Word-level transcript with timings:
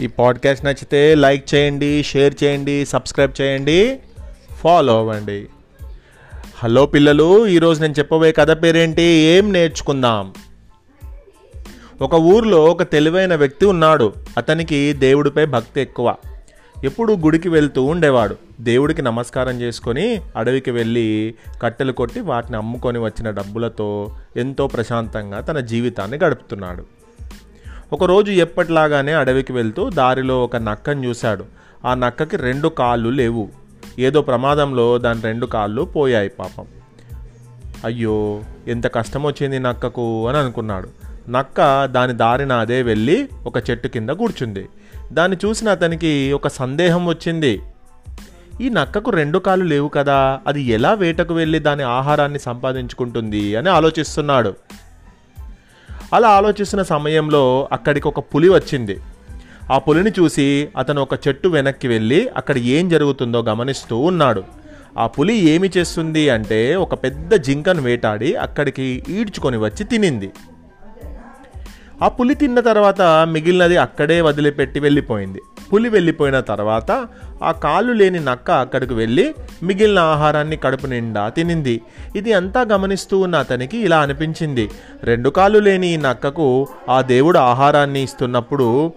ఈ 0.00 0.06
పాడ్కాస్ట్ 0.06 0.64
నచ్చితే 0.64 1.14
లైక్ 1.14 1.54
చేయండి 1.54 2.02
షేర్ 2.02 2.34
చేయండి 2.44 2.86
సబ్స్క్రైబ్ 2.86 3.40
చేయండి 3.40 3.98
ఫాలో 4.56 4.98
అవ్వండి. 4.98 5.46
హలో 6.58 6.86
పిల్లలు 6.86 7.46
ఈరోజు 7.46 7.80
నేను 7.80 7.94
చెప్పబోయే 7.98 8.32
కథ 8.32 8.62
పేరేంటి? 8.62 9.02
ఏం 9.02 9.52
నేర్చుకుందాం? 9.52 10.34
ఒక 12.00 12.14
ఊర్లో 12.14 12.64
ఒక 12.64 12.82
తెలివైన 12.82 13.34
వ్యక్తి 13.34 13.66
ఉన్నాడు. 13.66 14.12
అతనికి 14.38 14.92
దేవుడిపై 14.92 15.46
భక్తి 15.46 15.80
ఎక్కువ. 15.80 16.16
ఎప్పుడు 16.84 17.12
గుడికి 17.12 17.48
వెళ్తూ 17.48 17.84
ఉండేవాడు. 17.84 18.36
దేవుడికి 18.60 19.02
నమస్కారం 19.02 19.60
చేసుకొని 19.60 20.20
అడవికి 20.36 20.70
వెళ్ళి 20.70 21.34
కట్టెలు 21.62 21.92
కొట్టి 21.92 22.20
వాటిని 22.20 22.56
అమ్ముకొని 22.56 22.98
వచ్చిన 22.98 23.30
డబ్బులతో 23.30 24.16
ఎంతో 24.36 24.66
ప్రశాంతంగా 24.66 25.40
తన 25.40 25.60
జీవితాన్ని 25.60 26.18
గడుపుతున్నాడు. 26.24 26.84
ఒకరోజు 27.92 28.30
ఎప్పటిలాగానే 28.30 29.12
అడవికి 29.12 29.52
వెళ్తూ 29.52 29.90
దారిలో 29.90 30.44
ఒక 30.44 30.56
నక్కను 30.56 31.04
చూశాడు. 31.04 31.44
ఆ 31.84 31.94
నక్కకి 31.94 32.36
రెండు 32.36 32.68
కాళ్ళు 32.68 33.08
లేవు. 33.08 33.48
ఏదో 33.98 34.22
ప్రమాదంలో 34.22 34.98
దాని 34.98 35.22
రెండు 35.22 35.46
కాళ్ళు 35.46 35.82
పోయాయి 35.82 36.28
పాపం. 36.28 36.66
అయ్యో 37.84 38.40
ఎంత 38.68 38.86
కష్టం 38.86 39.22
వచ్చింది 39.22 39.58
నక్కకు 39.58 40.28
అని 40.28 40.38
అనుకున్నాడు. 40.38 40.88
నక్క 41.28 41.84
దాని 41.84 42.12
దారిన 42.12 42.52
అదే 42.52 42.82
వెళ్ళి 42.82 43.28
ఒక 43.46 43.70
చెట్టు 43.70 43.88
కింద 43.88 44.10
కూర్చుంది. 44.10 44.68
దాన్ని 45.12 45.36
చూసిన 45.44 45.68
అతనికి 45.68 46.32
ఒక 46.32 46.48
సందేహం 46.48 47.06
వచ్చింది. 47.06 47.60
ఈ 48.60 48.68
నక్కకు 48.68 49.10
రెండు 49.10 49.38
కాళ్ళు 49.38 49.64
లేవు 49.64 49.88
కదా 49.88 50.40
అది 50.46 50.62
ఎలా 50.62 50.92
వేటకు 50.92 51.34
వెళ్ళి 51.34 51.58
దాని 51.58 51.82
ఆహారాన్ని 51.82 52.38
సంపాదించుకుంటుంది 52.38 53.56
అని 53.56 53.68
ఆలోచిస్తున్నాడు. 53.68 54.54
అలా 56.14 56.28
ఆలోచిస్తున్న 56.28 56.82
సమయంలో 56.82 57.68
అక్కడికి 57.72 58.08
ఒక 58.08 58.20
పులి 58.20 58.48
వచ్చింది. 58.48 58.96
ఆ 59.72 59.78
పులిని 59.78 60.10
చూసి 60.10 60.68
అతను 60.76 61.02
ఒక 61.02 61.14
చెట్టు 61.28 61.48
వెనక్కి 61.48 61.88
వెళ్ళి 61.88 62.28
అక్కడ 62.28 62.56
ఏం 62.58 62.88
జరుగుతుందో 62.88 63.42
గమనిస్తూ 63.42 63.96
ఉన్నాడు. 63.98 64.44
ఆ 64.98 65.06
పులి 65.06 65.34
ఏమి 65.34 65.70
చేస్తుంది 65.76 66.30
అంటే 66.30 66.76
ఒక 66.76 66.94
పెద్ద 66.94 67.34
జింకను 67.34 67.82
వేటాడి 67.82 68.34
అక్కడికి 68.34 69.04
ఈడ్చుకొని 69.08 69.56
వచ్చి 69.56 69.84
తినింది. 69.84 70.30
ఆ 72.02 72.08
పులి 72.08 72.34
తిన్న 72.34 72.60
తర్వాత 72.60 73.02
మిగిలినది 73.02 73.76
అక్కడే 73.76 74.20
వదిలిపెట్టి 74.20 74.80
వెళ్ళిపోయింది. 74.80 75.40
పులి 75.72 75.88
వెళ్ళిపోయిన 75.88 76.40
తర్వాత 76.40 77.06
ఆ 77.42 77.52
కాళ్ళు 77.52 77.92
లేని 77.92 78.20
నక్క 78.20 78.50
అక్కడికి 78.50 78.94
వెళ్ళి 78.94 79.34
మిగిలిన 79.62 79.98
ఆహారాన్ని 79.98 80.56
కడుపు 80.56 80.86
నిండా 80.86 81.28
తినింది. 81.28 81.80
ఇది 82.16 82.32
అంతా 82.32 82.60
గమనిస్తూ 82.60 83.18
ఉన్న 83.18 83.36
అతనికి 83.36 83.78
ఇలా 83.78 84.00
అనిపించింది. 84.00 84.70
రెండు 85.02 85.30
కాళ్ళు 85.30 85.58
లేని 85.58 85.94
ఈ 85.94 85.96
నక్కకు 85.96 86.66
ఆ 86.88 87.00
దేవుడు 87.00 87.38
ఆహారాన్ని 87.38 88.02
ఇస్తున్నప్పుడు 88.02 88.92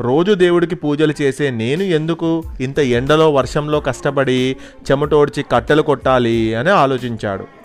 రోజు 0.00 0.32
దేవుడికి 0.32 0.74
పూజలు 0.74 1.14
చేసే 1.22 1.50
నేను 1.50 1.82
ఎందుకు? 1.82 2.42
ఇంత 2.60 2.78
ఎండలో 2.78 3.30
వర్షంలో 3.30 3.80
కష్టపడి 3.80 4.56
చెమటోడ్చి 4.90 5.44
కట్టెలు 5.52 5.82
కొట్టాలి 5.82 6.54
అని 6.54 6.70
ఆలోచించాడు. 6.70 7.57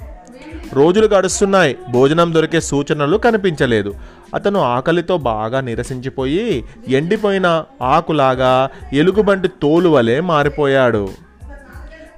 రోజులు 0.74 1.08
గడుస్తున్నాయి. 1.08 1.78
భోజనం 1.92 2.34
దొరికే 2.34 2.62
సూచనలు 2.62 3.18
కనిపించలేదు. 3.18 3.94
అతను 4.34 4.60
ఆకలితో 4.60 5.18
బాగా 5.18 5.62
నిరసించిపోయి 5.62 6.66
ఎండిపోయిన 6.88 7.64
ఆకులాగా 7.82 8.70
ఎలుగుబంటి 8.94 9.48
తోలు 9.48 9.90
వలె 9.90 10.20
మారిపోయాడు. 10.20 11.10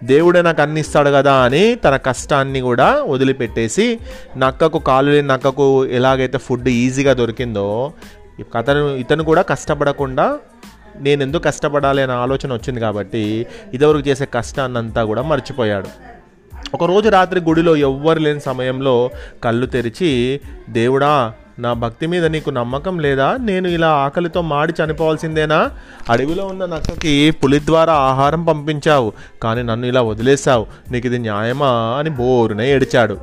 దేవుడే 0.03 0.41
నాకు 0.41 0.61
అన్ని 0.61 0.79
ఇస్తాడు 0.79 1.09
కదా 1.09 1.33
అని 1.33 1.75
తన 1.75 1.97
కష్టాన్ని 1.97 2.61
కూడా 2.61 3.03
వదిలిపెట్టేసి 3.03 3.99
నక్కకు 4.37 4.79
కాలు 4.79 5.09
లేని 5.11 5.27
నక్కకు 5.27 5.85
ఎలాగైతే 5.85 6.37
ఫుడ్ 6.37 6.69
ఈజీగా 6.69 7.13
దొరికిందో 7.13 7.93
అతను 8.55 8.95
ఇతను 8.95 9.23
కూడా 9.23 9.41
కష్టపడకుండా 9.41 10.37
నేను 10.99 11.23
ఎందుకు 11.23 11.43
కష్టపడాలి 11.43 12.01
అనే 12.01 12.13
ఆలోచన 12.13 12.53
వచ్చింది 12.53 12.79
కాబట్టి 12.79 13.47
ఇదివరకు 13.73 14.07
చేసే 14.07 14.25
కష్టాన్నంతా 14.33 15.03
కూడా 15.03 15.21
మర్చిపోయాడు. 15.21 16.14
ఒకరోజు 16.73 17.09
రాత్రి 17.09 17.39
గుడిలో 17.39 17.75
ఎవ్వరు 17.75 18.19
లేని 18.19 18.39
సమయంలో 18.39 19.09
కళ్ళు 19.43 19.65
తెరిచి 19.65 20.39
దేవుడా 20.69 21.33
నా 21.59 21.73
భక్తి 21.73 22.07
మీద 22.07 22.25
నీకు 22.25 22.49
నమ్మకం 22.49 22.99
లేదా? 22.99 23.37
నేను 23.39 23.67
ఇలా 23.67 23.89
ఆకలితో 23.89 24.41
మాడి 24.41 24.73
చనిపోవాల్సిందేనా? 24.83 25.71
అడవిలో 26.09 26.45
ఉన్న 26.45 26.65
నక్కకి 26.65 27.31
పులి 27.31 27.59
ద్వారా 27.59 27.93
ఆహారం 27.93 28.43
పంపించావు 28.43 29.13
కానీ 29.43 29.63
నన్ను 29.63 29.85
ఇలా 29.85 30.01
వదిలేశావు. 30.01 30.67
నీకు 30.91 31.07
ఇది 31.07 31.19
న్యాయమా? 31.19 31.95
అని 31.99 32.09
బోరునే 32.09 32.71
ఏడిచాడు. 32.71 33.17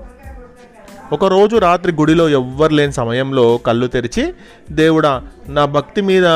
ఒకరోజు 1.12 1.56
రాత్రి 1.56 1.92
గుడిలో 1.92 2.28
ఎవ్వరు 2.28 2.72
లేని 2.72 2.92
సమయంలో 2.92 3.56
కళ్ళు 3.56 3.86
తెరిచి 3.86 4.32
దేవుడా 4.70 5.22
నా 5.48 5.64
భక్తి 5.64 6.00
మీద 6.00 6.26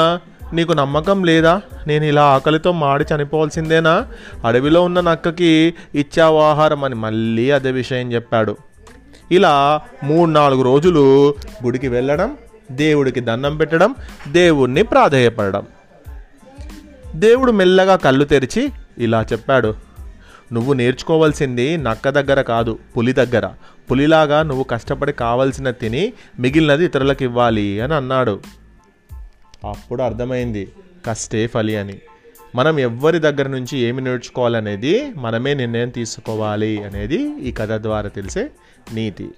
నీకు 0.53 0.73
నమ్మకం 0.73 1.25
లేదా? 1.25 1.63
నేను 1.87 2.05
ఇలా 2.05 2.25
ఆకలితో 2.25 2.73
మాడి 2.73 3.05
చనిపోవాల్సిందేనా? 3.15 4.07
అడవిలో 4.45 4.83
ఉన్న 4.83 5.01
నక్కకి 5.01 5.75
ఇచ్చావు 5.95 6.39
ఆహారం 6.39 6.85
అని 6.85 6.95
మళ్ళీ 6.95 7.51
అదే 7.51 7.71
విషయం 7.71 8.13
చెప్పాడు. 8.13 8.57
ఇలా 9.33 9.81
మూడు 10.05 10.31
నాలుగు 10.31 10.63
రోజులు 10.63 11.35
గుడికి 11.65 11.89
వెళ్ళడం 11.89 12.37
దేవుడికి 12.71 13.21
దండం 13.21 13.57
పెట్టడం 13.57 13.95
దేవుణ్ణి 14.29 14.83
ప్రాధేయపడడం. 14.83 15.67
దేవుడు 17.15 17.53
మెల్లగా 17.53 17.97
కళ్ళు 17.97 18.25
తెరిచి 18.25 18.73
ఇలా 18.99 19.27
చెప్పాడు. 19.33 19.75
నువ్వు 20.53 20.73
నేర్చుకోవాల్సింది 20.73 21.77
నక్క 21.77 22.09
దగ్గర 22.09 22.43
కాదు 22.43 22.79
పులి 22.97 23.13
దగ్గర. 23.13 23.49
పులిలాగా 23.91 24.43
నువ్వు 24.43 24.65
కష్టపడి 24.65 25.13
కావలసిన 25.13 25.71
తిని 25.71 26.13
మిగిలినది 26.39 26.85
ఇతరులకు 26.85 27.23
ఇవ్వాలి 27.23 27.81
అని 27.81 27.95
అన్నాడు. 27.95 28.41
అప్పుడు 29.71 30.03
అర్థమైంది 30.03 30.69
కష్టే 31.07 31.47
ఫలి 31.47 31.77
అని. 31.77 31.99
మనం 32.55 32.79
ఎవ్వరి 32.79 33.19
దగ్గర 33.19 33.49
నుంచి 33.49 33.79
ఏమి 33.79 34.03
నేర్చుకోవాలనేది 34.03 35.11
మనమే 35.17 35.55
నిర్ణయం 35.55 35.89
తీసుకోవాలి 35.89 36.85
అనేది 36.85 37.39
ఈ 37.41 37.53
కథ 37.53 37.73
ద్వారా 37.73 38.09
తెలిసే 38.09 38.51
నీతి. 38.93 39.29